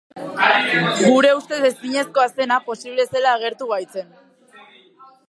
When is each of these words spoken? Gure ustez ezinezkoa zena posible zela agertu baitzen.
Gure 1.01 1.33
ustez 1.41 1.59
ezinezkoa 1.69 2.25
zena 2.37 2.57
posible 2.71 3.05
zela 3.13 3.35
agertu 3.41 3.69
baitzen. 3.73 4.11